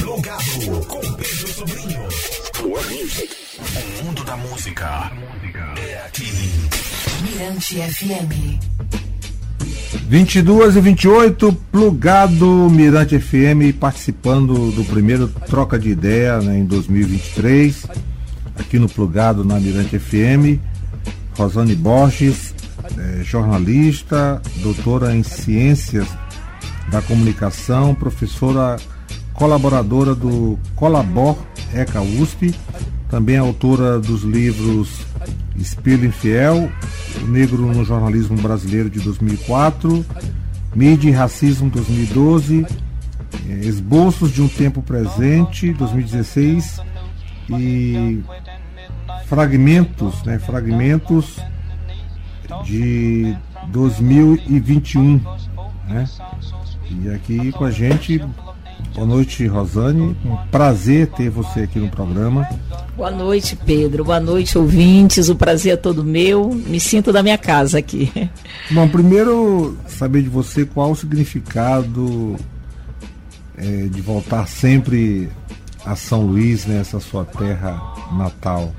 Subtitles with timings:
[0.00, 2.08] Plugado com Pedro Sobrinho.
[4.00, 5.12] O mundo da música
[5.76, 6.32] é aqui.
[7.22, 8.58] Mirante FM.
[10.08, 17.86] 22 e 28, plugado Mirante FM, participando do primeiro Troca de Ideia né, em 2023,
[18.56, 20.58] aqui no Plugado na Mirante FM.
[21.36, 22.54] Rosane Borges,
[22.98, 26.08] é, jornalista, doutora em Ciências
[26.90, 28.76] da Comunicação, professora
[29.40, 31.34] colaboradora do Colabor
[31.72, 32.54] ECA USP,
[33.08, 35.06] também autora dos livros
[35.56, 36.70] Espelho Infiel,
[37.22, 40.04] O Negro no Jornalismo Brasileiro de 2004,
[40.76, 42.66] Mídia e Racismo 2012,
[43.48, 46.78] eh, Esboços de um Tempo Presente 2016
[47.48, 48.22] e
[49.24, 51.40] Fragmentos, né, Fragmentos
[52.62, 53.34] de
[53.68, 55.18] 2021,
[55.88, 56.06] né?
[56.90, 58.20] E aqui com a gente
[58.94, 60.16] Boa noite, Rosane.
[60.24, 62.48] Um prazer ter você aqui no programa.
[62.96, 64.04] Boa noite, Pedro.
[64.04, 65.28] Boa noite, ouvintes.
[65.28, 66.50] O prazer é todo meu.
[66.50, 68.12] Me sinto da minha casa aqui.
[68.70, 72.36] Bom, primeiro saber de você qual o significado
[73.56, 75.28] é, de voltar sempre
[75.84, 77.80] a São Luís, né, essa sua terra
[78.12, 78.74] natal.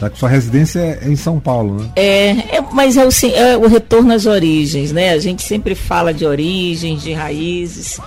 [0.00, 1.92] Já que sua residência é em São Paulo, né?
[1.96, 5.10] É, é mas é o, é o retorno às origens, né?
[5.10, 8.00] A gente sempre fala de origens, de raízes.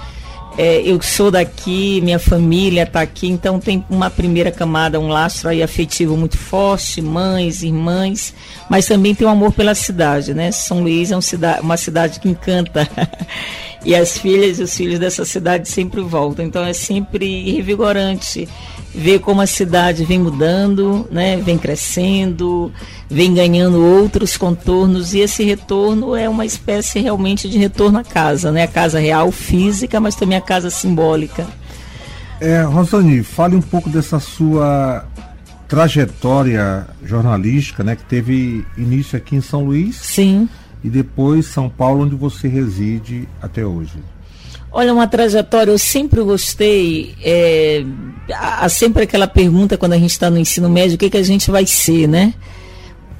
[0.58, 5.50] É, eu sou daqui, minha família está aqui, então tem uma primeira camada, um lastro
[5.50, 8.34] aí afetivo muito forte, mães, irmãs,
[8.68, 10.52] mas também tem um amor pela cidade, né?
[10.52, 12.90] São Luís é um cida uma cidade que encanta.
[13.88, 16.44] e as filhas e os filhos dessa cidade sempre voltam.
[16.44, 18.46] Então é sempre revigorante
[18.94, 21.38] ver como a cidade vem mudando, né?
[21.38, 22.70] vem crescendo,
[23.10, 28.52] vem ganhando outros contornos e esse retorno é uma espécie realmente de retorno à casa,
[28.52, 28.64] né?
[28.64, 31.48] A casa real física, mas também a casa simbólica.
[32.42, 35.06] É, Rosani, fale um pouco dessa sua
[35.66, 39.96] trajetória jornalística, né, que teve início aqui em São Luís.
[39.96, 40.50] Sim.
[40.84, 44.00] E depois São Paulo, onde você reside até hoje.
[44.72, 47.16] Olha, uma trajetória, eu sempre gostei.
[47.24, 47.84] É,
[48.32, 51.24] há sempre aquela pergunta quando a gente está no ensino médio, o que, que a
[51.24, 52.34] gente vai ser, né?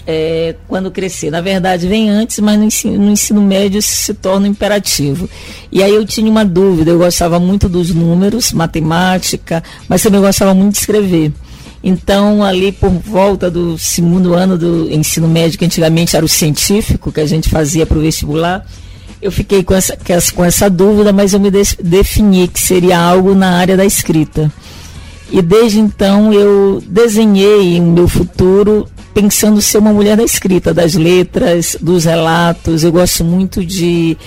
[0.06, 1.32] É, quando crescer.
[1.32, 5.30] Na verdade, vem antes, mas no ensino, no ensino médio isso se torna imperativo.
[5.72, 10.54] E aí eu tinha uma dúvida, eu gostava muito dos números, matemática, mas também gostava
[10.54, 11.34] muito de escrever.
[11.90, 17.14] Então, ali por volta do segundo ano do ensino médio, que antigamente era o científico,
[17.14, 18.66] que a gente fazia para o vestibular,
[19.22, 19.98] eu fiquei com essa,
[20.36, 24.52] com essa dúvida, mas eu me defini que seria algo na área da escrita.
[25.32, 30.94] E desde então eu desenhei o meu futuro pensando ser uma mulher da escrita, das
[30.94, 32.84] letras, dos relatos.
[32.84, 34.18] Eu gosto muito de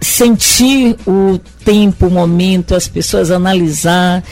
[0.00, 4.22] sentir o tempo, o momento, as pessoas analisar.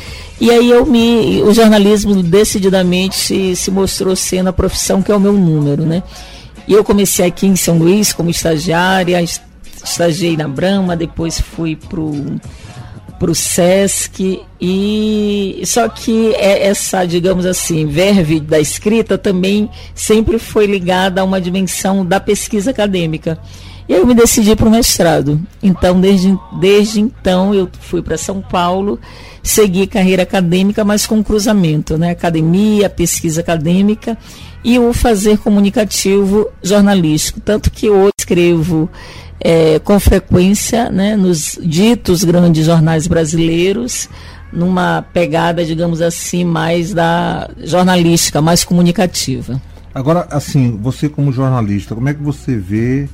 [0.41, 5.20] E aí eu me, o jornalismo decididamente se mostrou sendo a profissão que é o
[5.20, 6.02] meu número, né?
[6.66, 9.22] E eu comecei aqui em São Luís como estagiária,
[9.84, 12.12] estagiei na Brama, depois fui pro
[13.19, 20.38] para o SESC e só que é essa, digamos assim, verve da escrita também sempre
[20.38, 23.38] foi ligada a uma dimensão da pesquisa acadêmica.
[23.89, 25.41] E eu me decidi para o mestrado.
[25.62, 28.99] Então, desde, desde então, eu fui para São Paulo,
[29.43, 32.11] segui carreira acadêmica, mas com cruzamento, né?
[32.11, 34.17] Academia, pesquisa acadêmica
[34.65, 37.41] e o fazer comunicativo jornalístico.
[37.41, 38.89] Tanto que hoje escrevo
[39.39, 44.09] é, com frequência né, nos ditos grandes jornais brasileiros,
[44.50, 49.61] numa pegada, digamos assim, mais da jornalística, mais comunicativa.
[49.94, 53.09] Agora, assim, você como jornalista, como é que você vê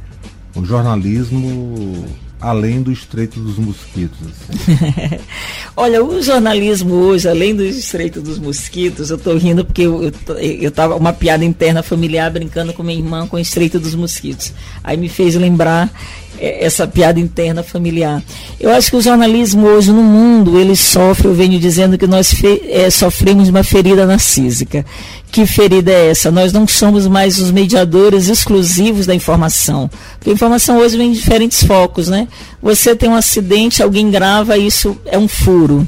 [0.61, 2.07] o jornalismo
[2.41, 4.19] além do Estreito dos Mosquitos?
[4.49, 5.21] Assim?
[5.77, 10.97] Olha, o jornalismo hoje, além do Estreito dos Mosquitos, eu estou rindo porque eu, estava
[10.97, 14.53] uma piada interna familiar brincando com minha irmã com o Estreito dos Mosquitos.
[14.83, 15.91] Aí me fez lembrar
[16.41, 18.23] essa piada interna familiar.
[18.59, 22.35] Eu acho que o jornalismo hoje no mundo, ele sofre, eu venho dizendo que nós
[22.69, 24.85] é, sofremos uma ferida narcísica.
[25.31, 26.31] Que ferida é essa?
[26.31, 29.89] Nós não somos mais os mediadores exclusivos da informação.
[30.15, 32.27] Porque a informação hoje vem em diferentes focos, né?
[32.63, 35.87] Você tem um acidente, alguém grava, isso é um furo.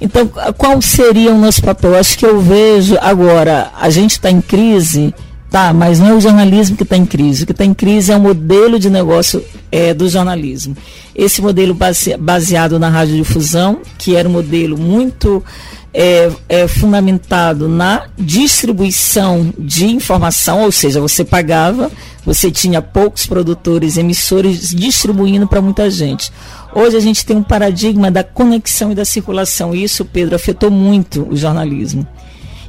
[0.00, 0.28] Então,
[0.58, 1.94] qual seria o nosso papel?
[1.94, 5.14] Acho que eu vejo agora, a gente está em crise,
[5.52, 7.42] Tá, mas não é o jornalismo que está em crise.
[7.42, 10.74] O que está em crise é o modelo de negócio é, do jornalismo.
[11.14, 15.44] Esse modelo base, baseado na radiodifusão, que era um modelo muito
[15.92, 21.90] é, é, fundamentado na distribuição de informação, ou seja, você pagava,
[22.24, 26.32] você tinha poucos produtores, emissores distribuindo para muita gente.
[26.74, 29.74] Hoje a gente tem um paradigma da conexão e da circulação.
[29.74, 32.06] E isso, Pedro, afetou muito o jornalismo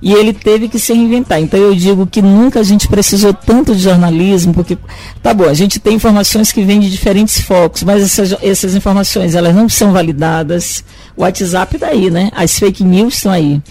[0.04, 1.40] e ele teve que se reinventar.
[1.40, 4.78] Então eu digo que nunca a gente precisou tanto de jornalismo, porque
[5.22, 9.34] tá bom, a gente tem informações que vêm de diferentes focos, mas essas, essas informações
[9.34, 10.84] elas não são validadas.
[11.16, 12.32] O WhatsApp daí, tá né?
[12.36, 13.62] As fake news estão aí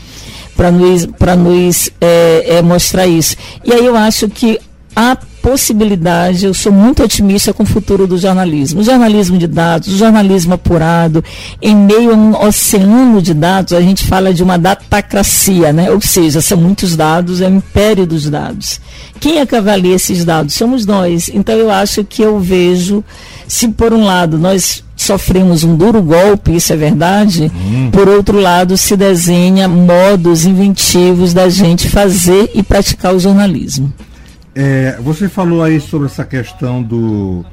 [0.57, 3.37] para nos, pra nos é, é, mostrar isso.
[3.63, 4.59] E aí eu acho que
[4.95, 8.81] a possibilidade, eu sou muito otimista com o futuro do jornalismo.
[8.81, 11.23] O jornalismo de dados, o jornalismo apurado,
[11.61, 15.91] em meio a um oceano de dados, a gente fala de uma datacracia, né?
[15.91, 18.81] ou seja, são muitos dados, é o império dos dados.
[19.19, 20.55] Quem é que avalia esses dados?
[20.55, 21.29] Somos nós.
[21.33, 23.03] Então eu acho que eu vejo,
[23.49, 27.91] se por um lado nós sofremos um duro golpe, isso é verdade, hum.
[27.91, 33.93] por outro lado se desenha modos inventivos da gente fazer e praticar o jornalismo.
[34.55, 37.45] É, você falou aí sobre essa questão do,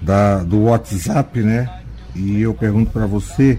[0.00, 1.68] da, do WhatsApp, né?
[2.14, 3.58] E eu pergunto para você,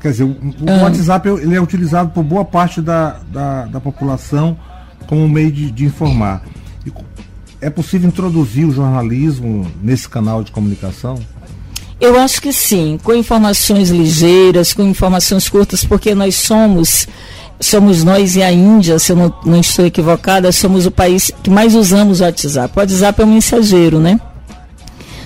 [0.00, 0.82] quer dizer, o, o ah.
[0.84, 4.56] WhatsApp ele é utilizado por boa parte da, da, da população
[5.06, 6.42] como meio de, de informar.
[6.86, 6.92] E
[7.60, 11.18] é possível introduzir o jornalismo nesse canal de comunicação?
[12.00, 17.06] Eu acho que sim, com informações ligeiras, com informações curtas, porque nós somos
[17.60, 21.50] somos nós e a Índia, se eu não, não, estou equivocada, somos o país que
[21.50, 22.72] mais usamos o WhatsApp.
[22.76, 24.20] O WhatsApp é um mensageiro, né?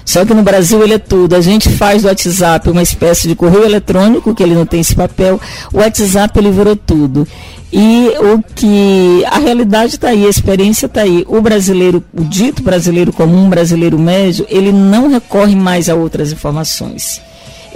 [0.04, 1.34] Só que no Brasil ele é tudo.
[1.34, 4.94] A gente faz do WhatsApp uma espécie de correio eletrônico, que ele não tem esse
[4.94, 5.40] papel.
[5.72, 7.26] O WhatsApp ele virou tudo.
[7.72, 11.24] E o que a realidade está aí, a experiência está aí.
[11.26, 17.20] O brasileiro, o dito brasileiro comum, brasileiro médio, ele não recorre mais a outras informações.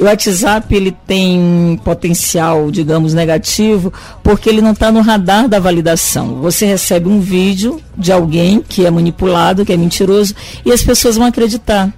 [0.00, 3.93] O WhatsApp ele tem potencial, digamos, negativo,
[4.23, 6.41] porque ele não está no radar da validação.
[6.41, 11.17] Você recebe um vídeo de alguém que é manipulado, que é mentiroso, e as pessoas
[11.17, 11.93] vão acreditar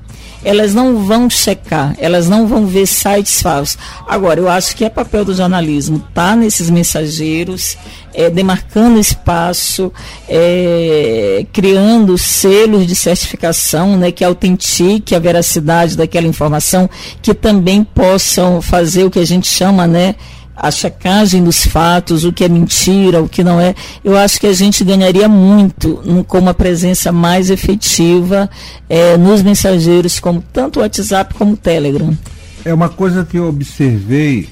[0.45, 3.79] elas não vão checar, elas não vão ver sites falsos.
[4.09, 7.77] Agora, eu acho que é papel do jornalismo estar tá nesses mensageiros,
[8.15, 9.93] é, demarcando espaço,
[10.29, 16.89] é, criando selos de certificação né, que autentique a veracidade daquela informação,
[17.21, 20.15] que também possam fazer o que a gente chama, né?
[20.57, 24.47] A checagem dos fatos, o que é mentira, o que não é, eu acho que
[24.47, 28.49] a gente ganharia muito com uma presença mais efetiva
[28.89, 32.17] é, nos mensageiros, como tanto o WhatsApp como o Telegram.
[32.65, 34.49] É uma coisa que eu observei,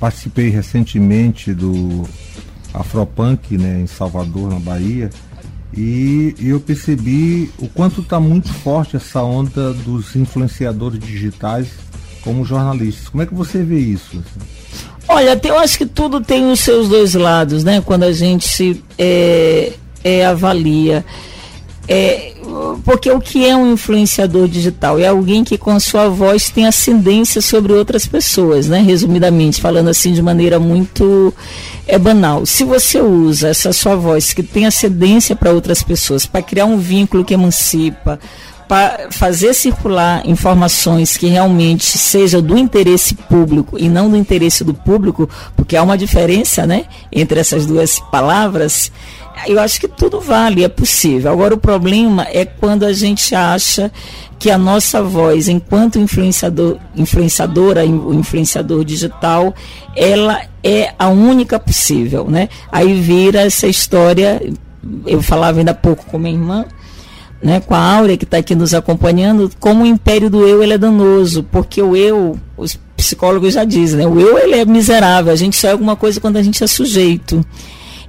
[0.00, 2.04] participei recentemente do
[2.74, 5.10] Afropunk né, em Salvador, na Bahia,
[5.76, 11.68] e, eu percebi o quanto está muito forte essa onda dos influenciadores digitais
[12.22, 13.08] como jornalistas.
[13.08, 14.22] Como é que você vê isso?
[15.16, 17.80] Olha, eu acho que tudo tem os seus dois lados, né?
[17.80, 19.72] Quando a gente é,
[20.04, 21.02] é, avalia.
[21.88, 22.34] É,
[22.84, 24.98] porque o que é um influenciador digital?
[24.98, 28.82] É alguém que com a sua voz tem ascendência sobre outras pessoas, né?
[28.82, 31.32] Resumidamente, falando assim de maneira muito
[31.86, 32.44] é banal.
[32.44, 36.76] Se você usa essa sua voz que tem ascendência para outras pessoas, para criar um
[36.76, 38.20] vínculo que emancipa,
[38.68, 44.74] para fazer circular informações que realmente sejam do interesse público e não do interesse do
[44.74, 48.90] público, porque há uma diferença né, entre essas duas palavras,
[49.46, 51.30] eu acho que tudo vale, é possível.
[51.30, 53.92] Agora, o problema é quando a gente acha
[54.38, 59.54] que a nossa voz, enquanto influenciador, influenciadora, influenciador digital,
[59.94, 62.48] ela é a única possível, né?
[62.70, 64.42] Aí vira essa história,
[65.06, 66.64] eu falava ainda há pouco com minha irmã,
[67.42, 70.74] né, com a Áurea que está aqui nos acompanhando, como o império do eu ele
[70.74, 75.32] é danoso, porque o eu, os psicólogos já dizem, né, o eu ele é miserável,
[75.32, 77.44] a gente só é alguma coisa quando a gente é sujeito.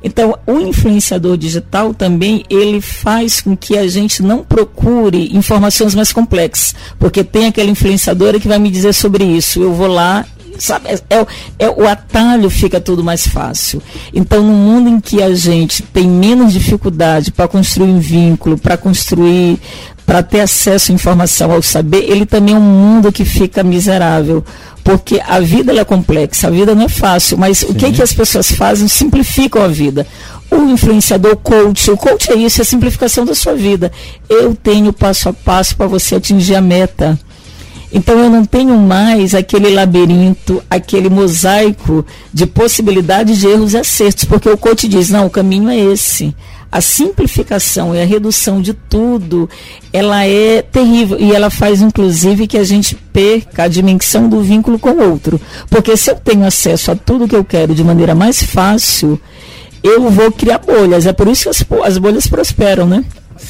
[0.03, 6.13] Então, o influenciador digital também ele faz com que a gente não procure informações mais
[6.13, 9.61] complexas, porque tem aquela influenciadora que vai me dizer sobre isso.
[9.61, 10.25] Eu vou lá
[10.63, 11.25] sabe, é, é,
[11.59, 13.81] é, o atalho fica tudo mais fácil.
[14.13, 18.77] Então, no mundo em que a gente tem menos dificuldade para construir um vínculo, para
[18.77, 19.59] construir,
[20.05, 24.43] para ter acesso à informação, ao saber, ele também é um mundo que fica miserável.
[24.83, 27.67] Porque a vida é complexa, a vida não é fácil, mas Sim.
[27.69, 28.87] o que, que as pessoas fazem?
[28.87, 30.07] Simplificam a vida
[30.49, 31.91] o influenciador, coach.
[31.91, 33.91] O coach é isso, é a simplificação da sua vida.
[34.29, 37.19] Eu tenho passo a passo para você atingir a meta.
[37.91, 44.25] Então eu não tenho mais aquele labirinto, aquele mosaico de possibilidades de erros e acertos,
[44.25, 46.35] porque o coach diz: não, o caminho é esse.
[46.71, 49.49] a simplificação e a redução de tudo,
[49.91, 54.77] ela é terrível e ela faz inclusive que a gente perca a dimensão do vínculo
[54.77, 55.39] com o outro.
[55.69, 59.19] Porque se eu tenho acesso a tudo que eu quero de maneira mais fácil,
[59.81, 61.05] eu vou criar bolhas.
[61.05, 63.03] É por isso que as, as bolhas prosperam, né?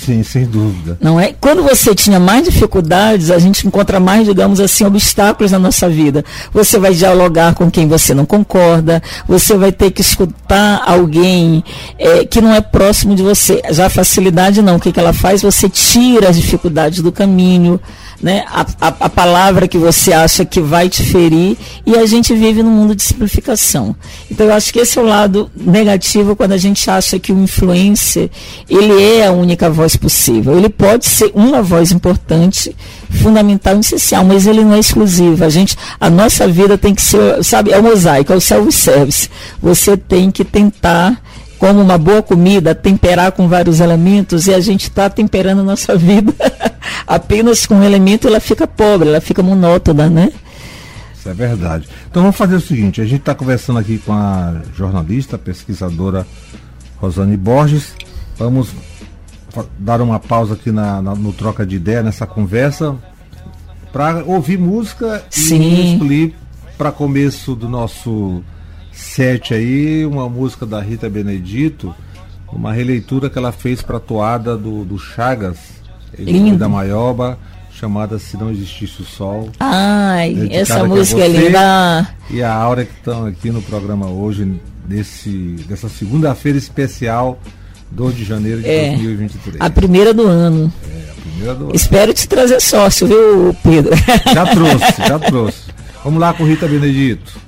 [0.07, 0.97] Sim, sem dúvida.
[1.01, 1.33] Não é?
[1.37, 6.23] Quando você tinha mais dificuldades, a gente encontra mais, digamos assim, obstáculos na nossa vida.
[6.53, 11.61] Você vai dialogar com quem você não concorda, você vai ter que escutar alguém
[11.99, 13.61] é, que não é próximo de você.
[13.69, 14.77] Já a facilidade não.
[14.77, 15.41] O que, que ela faz?
[15.41, 17.77] Você tira as dificuldades do caminho
[18.21, 21.55] né, a, a, a, palavra que você acha que vai te ferir
[21.85, 23.95] e a gente vive num mundo de simplificação.
[24.29, 27.39] Então eu acho que esse é o lado negativo quando a gente acha que o
[27.39, 28.29] influencer
[28.67, 30.57] ele é a única voz possível.
[30.57, 32.75] Ele pode ser uma voz importante,
[33.09, 35.43] fundamental, essencial, mas ele não é exclusivo.
[35.43, 39.29] A gente, a nossa vida tem que ser, sabe, é o mosaico, é o self-service.
[39.61, 41.21] Você tem que tentar
[41.59, 45.95] como uma boa comida, temperar com vários elementos e a gente está temperando a nossa
[45.97, 46.33] vida
[47.07, 50.31] apenas com um elemento, ela fica pobre, ela fica monótona, né?
[51.17, 51.87] Isso é verdade.
[52.09, 56.27] Então vamos fazer o seguinte, a gente está conversando aqui com a jornalista, pesquisadora
[56.97, 57.93] Rosane Borges.
[58.37, 58.69] Vamos
[59.79, 62.95] dar uma pausa aqui na, na no troca de ideia, nessa conversa,
[63.91, 65.61] para ouvir música Sim.
[65.61, 66.35] e escolher
[66.77, 68.43] para começo do nosso
[68.91, 71.95] set aí, uma música da Rita Benedito,
[72.51, 75.57] uma releitura que ela fez para a toada do, do Chagas,
[76.17, 76.57] Lindo.
[76.57, 77.37] da Maioba,
[77.71, 79.49] chamada Se Não Existisse o Sol.
[79.59, 82.07] Ai, essa música é linda.
[82.29, 85.29] E a Aura que estão aqui no programa hoje, nesse,
[85.67, 87.39] dessa segunda-feira especial,
[87.91, 89.57] 2 de janeiro de é, 2023.
[89.61, 90.71] A primeira do ano.
[90.83, 91.75] É, a primeira do ano.
[91.75, 93.95] Espero te trazer sócio, viu, Pedro?
[94.33, 95.59] Já trouxe, já trouxe.
[96.03, 97.39] Vamos lá com Rita Benedito.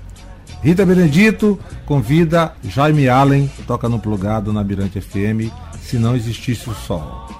[0.64, 6.74] Rita Benedito convida Jaime Allen, toca no plugado na Mirante FM, se não existisse o
[6.74, 7.38] sol.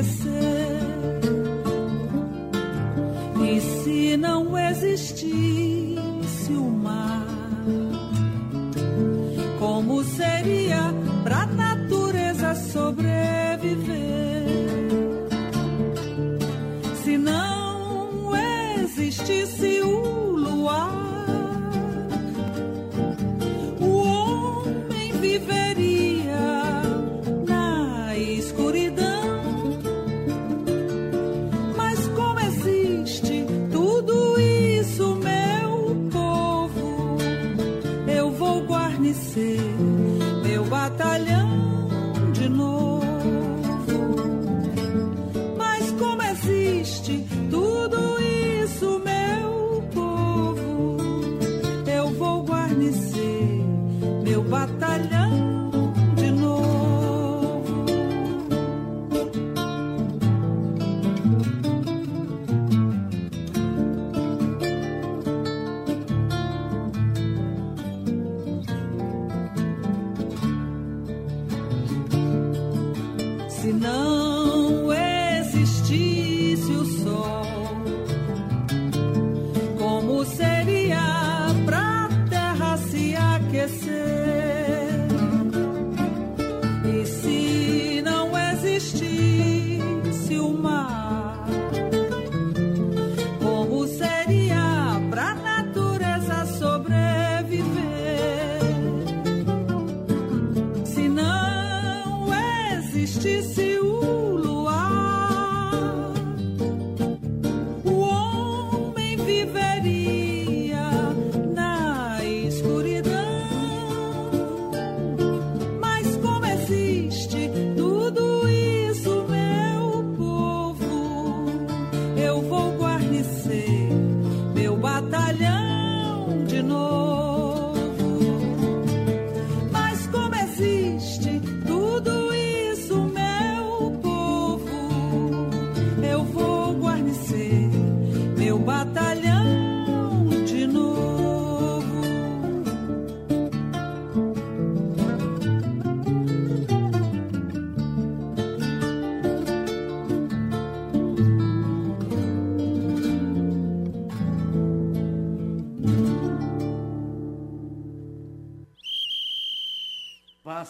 [0.00, 0.59] enlouquecer.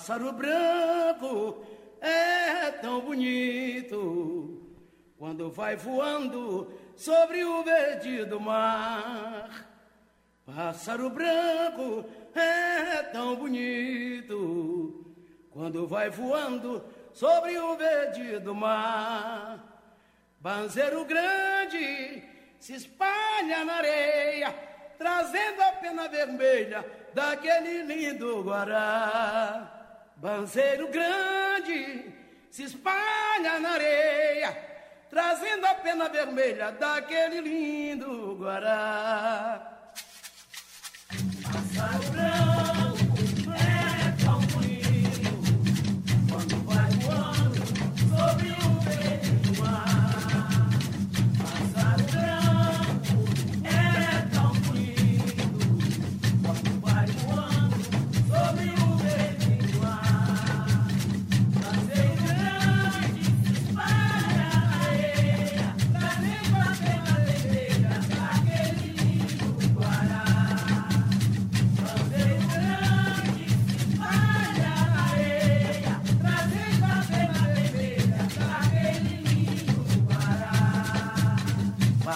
[0.00, 1.62] Pássaro branco
[2.00, 4.66] é tão bonito
[5.18, 9.68] quando vai voando sobre o verde do mar.
[10.46, 15.04] Pássaro branco é tão bonito
[15.50, 19.62] quando vai voando sobre o verde do mar.
[20.40, 22.22] Banzeiro grande
[22.58, 24.50] se espalha na areia,
[24.96, 29.76] trazendo a pena vermelha daquele lindo guará.
[30.20, 32.12] Banzeiro grande
[32.50, 34.52] se espalha na areia,
[35.08, 39.80] trazendo a pena vermelha daquele lindo guará.
[41.42, 42.59] Pássaro branco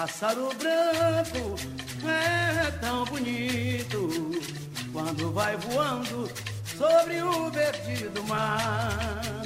[0.04, 1.56] Pássaro branco
[2.06, 4.32] é tão bonito
[4.92, 6.30] quando vai voando
[6.76, 9.42] sobre o verde do mar.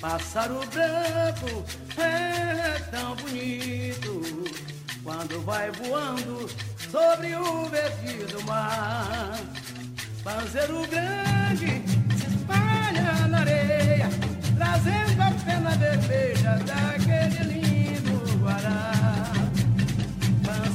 [0.00, 1.64] Pássaro branco
[1.96, 4.20] é tão bonito
[5.04, 6.50] quando vai voando
[6.90, 9.38] sobre o verde do mar.
[10.24, 11.84] Panzeiro grande
[12.18, 14.08] se espalha na areia,
[14.56, 19.43] trazendo a pena vermelha daquele lindo guará.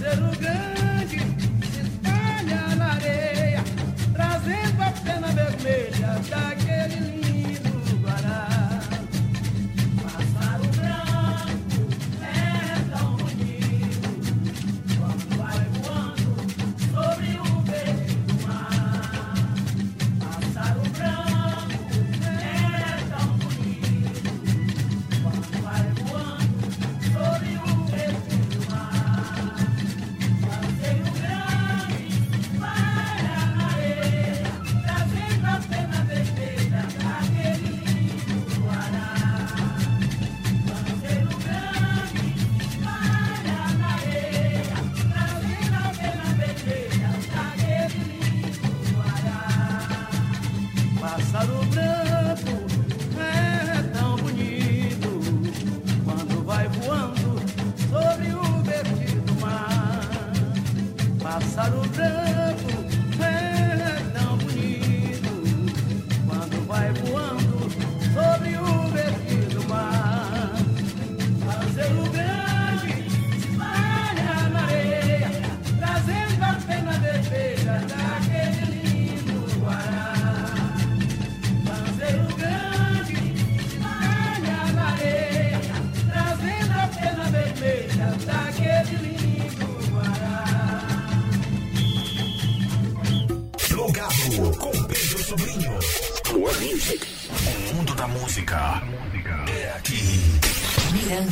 [0.09, 3.63] Se espalha na areia,
[4.11, 7.18] trazendo a pena vermelha daquele lindo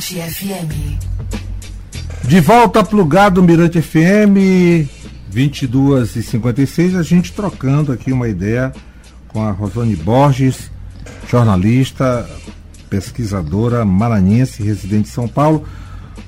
[0.08, 0.98] Mirante FM.
[2.24, 4.88] De volta plugado Mirante FM
[5.28, 8.72] 22 e 56 a gente trocando aqui uma ideia
[9.28, 10.70] com a Rosane Borges,
[11.28, 12.28] jornalista,
[12.88, 15.66] pesquisadora maranhense, residente em São Paulo.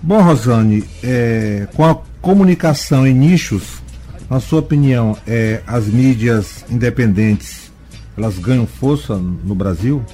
[0.03, 3.83] Bom, Rosane, é, com a comunicação em nichos,
[4.29, 7.71] na sua opinião, é, as mídias independentes
[8.17, 10.05] elas ganham força no Brasil?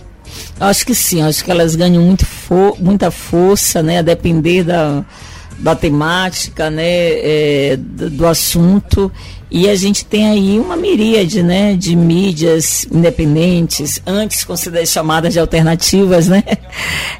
[0.58, 3.98] Acho que sim, acho que elas ganham muito fo muita força, né?
[3.98, 5.04] A depender da,
[5.58, 6.84] da temática, né?
[6.86, 9.10] É, do, do assunto.
[9.48, 11.74] E a gente tem aí uma miríade, né?
[11.74, 16.42] De mídias independentes, antes consideradas chamadas de alternativas, né?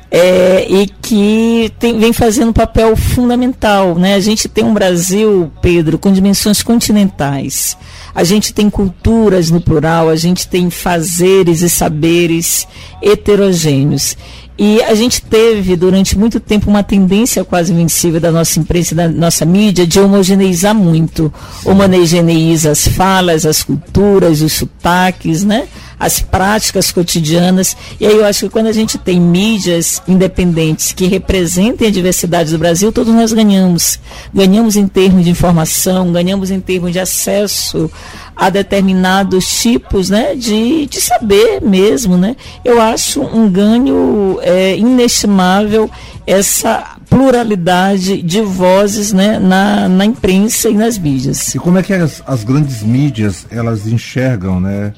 [0.08, 4.14] É, e que tem, vem fazendo um papel fundamental, né?
[4.14, 7.76] A gente tem um Brasil, Pedro, com dimensões continentais.
[8.14, 12.66] A gente tem culturas no plural, a gente tem fazeres e saberes
[13.02, 14.16] heterogêneos.
[14.58, 18.96] E a gente teve durante muito tempo uma tendência quase invencível da nossa imprensa e
[18.96, 21.32] da nossa mídia de homogeneizar muito.
[21.64, 25.68] Homogeneiza as falas, as culturas, os sotaques, né?
[25.98, 27.76] As práticas cotidianas.
[27.98, 32.50] E aí eu acho que quando a gente tem mídias independentes que representem a diversidade
[32.50, 33.98] do Brasil, todos nós ganhamos.
[34.32, 37.90] Ganhamos em termos de informação, ganhamos em termos de acesso
[38.36, 42.18] a determinados tipos né, de, de saber mesmo.
[42.18, 42.36] Né?
[42.64, 45.90] Eu acho um ganho é, inestimável
[46.26, 51.54] essa pluralidade de vozes né, na, na imprensa e nas mídias.
[51.54, 54.92] E como é que as, as grandes mídias elas enxergam né,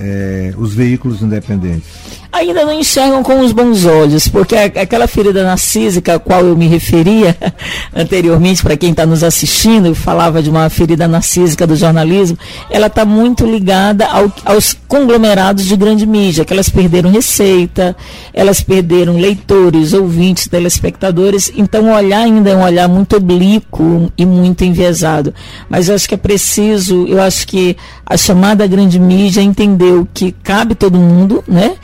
[0.00, 2.20] é, os veículos independentes?
[2.32, 6.66] ainda não enxergam com os bons olhos, porque aquela ferida narcísica a qual eu me
[6.66, 7.36] referia
[7.94, 12.38] anteriormente, para quem está nos assistindo, eu falava de uma ferida narcísica do jornalismo,
[12.70, 17.96] ela está muito ligada ao, aos conglomerados de grande mídia, que elas perderam receita,
[18.32, 24.64] elas perderam leitores, ouvintes, telespectadores, então olhar ainda é um olhar muito oblíquo e muito
[24.64, 25.34] enviesado.
[25.68, 29.42] Mas eu acho que é preciso, eu acho que a chamada grande mídia
[29.90, 31.76] entendeu que cabe todo mundo, né?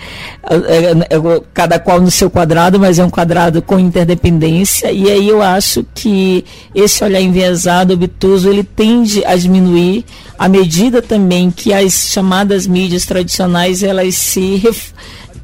[0.49, 5.29] É, é, cada qual no seu quadrado, mas é um quadrado com interdependência, e aí
[5.29, 10.05] eu acho que esse olhar enviesado, obtuso, ele tende a diminuir
[10.39, 14.63] à medida também que as chamadas mídias tradicionais, elas se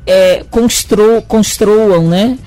[0.07, 2.38] é, constru, construam, né?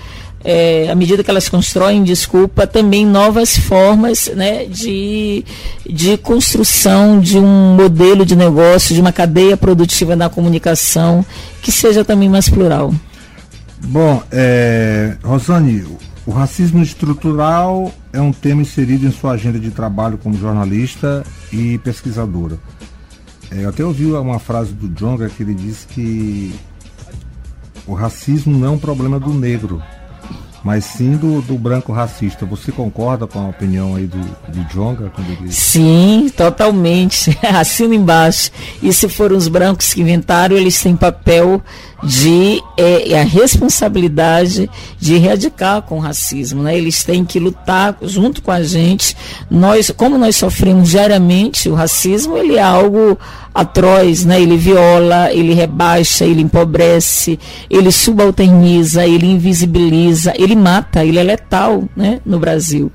[0.46, 5.44] É, à medida que elas constroem, desculpa, também novas formas né, de,
[5.90, 11.26] de construção de um modelo de negócio, de uma cadeia produtiva da comunicação
[11.64, 12.94] que seja também mais plural.
[13.88, 15.84] Bom, é, Rosane,
[16.28, 21.80] o racismo estrutural é um tema inserido em sua agenda de trabalho como jornalista e
[21.80, 22.60] pesquisadora.
[23.50, 26.54] É, eu até ouvi uma frase do Jonga que ele disse que
[27.88, 29.82] o racismo não é um problema do negro,
[30.66, 32.44] mas sim do, do branco racista.
[32.44, 35.14] Você concorda com a opinião aí do, do Jonga?
[35.48, 37.38] Sim, totalmente.
[37.54, 38.50] Assina embaixo.
[38.82, 41.62] E se foram os brancos que inventaram, eles têm papel
[42.04, 44.68] de é, é, a responsabilidade
[45.00, 46.76] de erradicar com o racismo, né?
[46.76, 49.16] Eles têm que lutar junto com a gente.
[49.52, 53.20] Nós, como nós sofremos diariamente o racismo, ele é algo
[53.56, 54.42] atroz, né?
[54.42, 57.40] Ele viola, ele rebaixa, ele empobrece,
[57.70, 62.20] ele subalterniza, ele invisibiliza, ele mata, ele é letal, né?
[62.26, 62.92] No Brasil.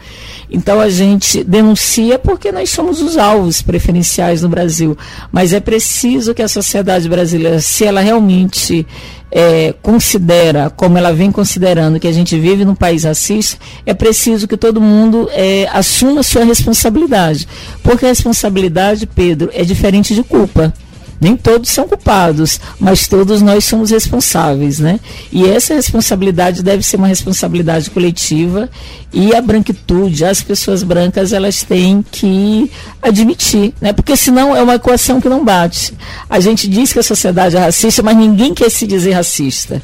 [0.50, 4.98] Então a gente denuncia porque nós somos os alvos preferenciais no Brasil,
[5.32, 8.86] mas é preciso que a sociedade brasileira, se ela realmente
[9.30, 14.48] é, considera, como ela vem considerando, que a gente vive num país racista, é preciso
[14.48, 17.46] que todo mundo é, assuma sua responsabilidade.
[17.82, 20.72] Porque a responsabilidade, Pedro, é diferente de culpa.
[21.20, 24.98] Nem todos são culpados, mas todos nós somos responsáveis, né?
[25.30, 28.70] E essa responsabilidade deve ser uma responsabilidade coletiva
[29.12, 32.70] e a branquitude, as pessoas brancas, elas têm que
[33.02, 33.92] admitir, né?
[33.92, 35.92] Porque senão é uma equação que não bate.
[36.28, 39.82] A gente diz que a sociedade é racista, mas ninguém quer se dizer racista.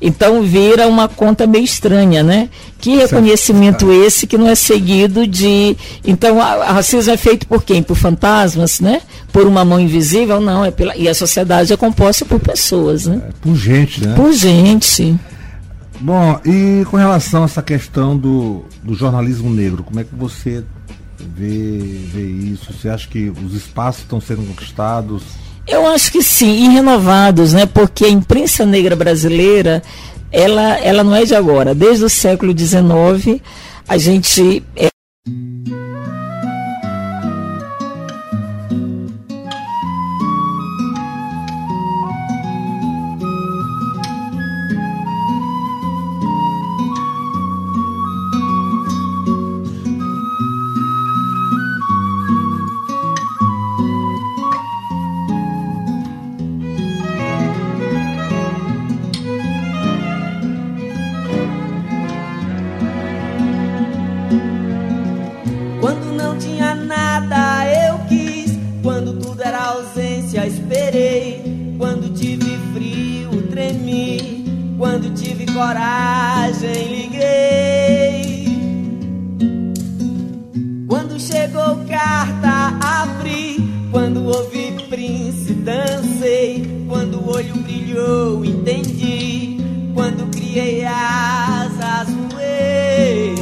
[0.00, 2.48] Então vira uma conta meio estranha, né?
[2.78, 4.06] Que reconhecimento certo.
[4.06, 5.76] esse que não é seguido de.
[6.04, 7.82] Então, a, racismo é feito por quem?
[7.82, 9.02] Por fantasmas, né?
[9.32, 10.40] Por uma mão invisível?
[10.40, 10.96] Não, é pela.
[10.96, 13.20] E a sociedade é composta por pessoas, né?
[13.28, 14.14] É, por gente, né?
[14.14, 15.14] Por gente.
[16.00, 20.64] Bom, e com relação a essa questão do, do jornalismo negro, como é que você
[21.18, 21.78] vê,
[22.12, 22.72] vê isso?
[22.72, 25.22] Você acha que os espaços estão sendo conquistados?
[25.70, 27.64] Eu acho que sim, e renovados, né?
[27.64, 29.80] Porque a imprensa negra brasileira,
[30.32, 31.72] ela, ela não é de agora.
[31.72, 33.40] Desde o século XIX,
[33.88, 34.64] a gente.
[34.74, 34.89] É
[85.00, 86.84] príncipe dancei.
[86.86, 89.56] Quando o olho brilhou, entendi.
[89.94, 93.34] Quando criei asas, voei.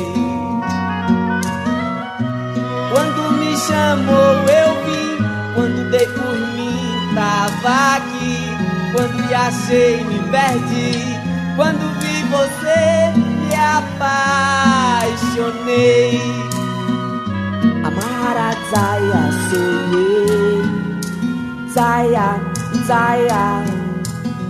[2.92, 5.18] Quando me chamou, eu vim.
[5.55, 6.79] Quando dei por mim,
[7.16, 8.38] tava aqui.
[8.92, 11.18] Quando me achei, me perdi.
[11.57, 13.55] Quando vi você, me
[15.57, 16.21] apaixonei.
[17.83, 20.48] Amarazaya sou eu.
[21.79, 22.43] zaya
[22.91, 23.62] saya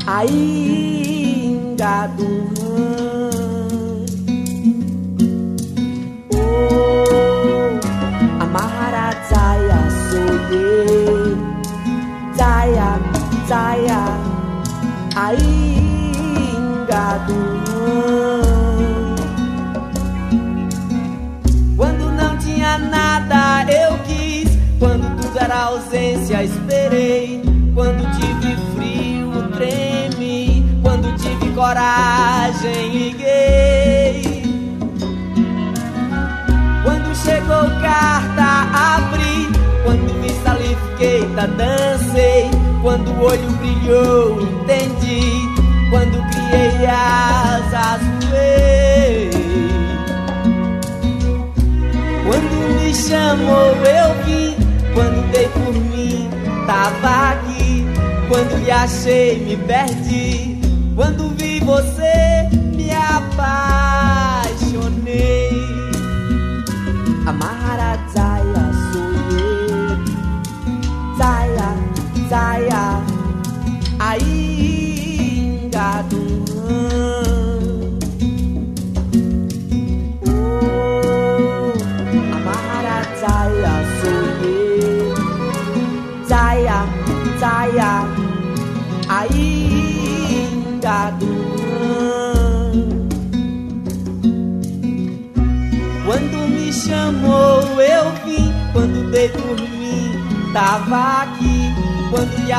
[0.08, 4.08] ainda Tuhan
[6.32, 7.76] Oh
[8.40, 11.36] amarat saya soye
[13.44, 14.08] saya
[15.12, 17.67] ainda Tuhan
[25.78, 27.40] ausência esperei.
[27.74, 34.42] Quando tive frio treme Quando tive coragem liguei.
[36.82, 39.48] Quando chegou carta abri.
[39.84, 42.50] Quando vi salifiquei, tá dancei.
[42.82, 45.48] Quando o olho brilhou entendi.
[45.90, 49.48] Quando criei asas voei
[52.28, 54.54] quando me chamou eu vim,
[54.92, 55.67] quando dei por
[56.68, 57.86] tava aqui.
[58.28, 60.60] Quando lhe achei, me perdi.
[60.94, 63.77] Quando vi você, me apaixonei.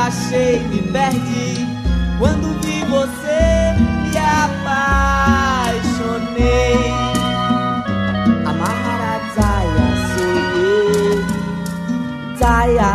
[0.06, 1.66] Achei me perdi
[2.18, 6.92] Quando vi você me apaixonei.
[8.46, 11.24] A Maharazaya Soye
[12.38, 12.92] Zaya,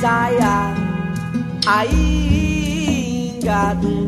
[0.00, 0.56] Zaya.
[1.66, 4.07] Ainda do